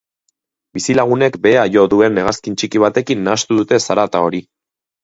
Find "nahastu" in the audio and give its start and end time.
3.29-3.63